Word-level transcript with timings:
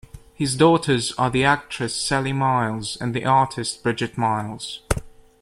His 0.33 0.55
daughters 0.55 1.13
are 1.19 1.29
the 1.29 1.43
actress 1.43 1.93
Sally 1.95 2.33
Miles 2.33 2.97
and 2.99 3.13
the 3.13 3.23
artist 3.23 3.83
Bridget 3.83 4.17
Miles. 4.17 4.79